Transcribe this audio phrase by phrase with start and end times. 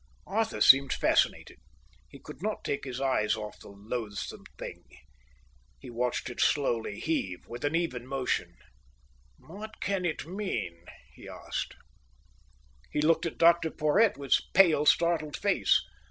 [0.25, 1.59] Arthur seemed fascinated.
[2.09, 4.83] He could not take his eyes off the loathsome thing.
[5.77, 8.55] He watched it slowly heave with even motion.
[9.37, 11.75] "What can it mean?" he asked.
[12.91, 15.79] He looked at Dr Porhoët with pale startled face.